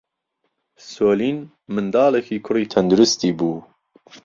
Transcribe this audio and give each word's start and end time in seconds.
سۆلین 0.91 1.37
منداڵێکی 1.73 2.37
کوڕی 2.45 2.69
تەندروستی 2.73 3.31
بوو. 3.37 3.57